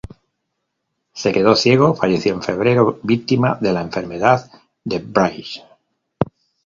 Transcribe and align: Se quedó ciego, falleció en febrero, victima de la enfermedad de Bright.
Se 1.13 1.31
quedó 1.31 1.55
ciego, 1.55 1.93
falleció 1.93 2.33
en 2.33 2.41
febrero, 2.41 2.97
victima 3.03 3.59
de 3.61 3.71
la 3.71 3.81
enfermedad 3.81 4.49
de 4.83 4.97
Bright. 4.97 5.61